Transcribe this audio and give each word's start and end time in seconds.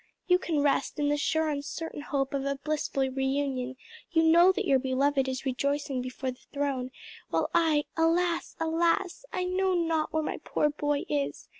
You 0.25 0.39
can 0.39 0.63
rest 0.63 0.97
in 0.97 1.09
the 1.09 1.15
sure 1.15 1.47
and 1.49 1.63
certain 1.63 2.01
hope 2.01 2.33
of 2.33 2.43
a 2.43 2.55
blissful 2.55 3.07
reunion, 3.07 3.75
you 4.11 4.23
know 4.23 4.51
that 4.51 4.65
your 4.65 4.79
beloved 4.79 5.27
is 5.27 5.45
rejoicing 5.45 6.01
before 6.01 6.31
the 6.31 6.41
throne; 6.51 6.89
while 7.29 7.51
I 7.53 7.83
alas, 7.95 8.55
alas! 8.59 9.25
I 9.31 9.43
know 9.43 9.75
not 9.75 10.11
where 10.11 10.23
my 10.23 10.37
poor 10.43 10.71
boy 10.71 11.03
is. 11.07 11.47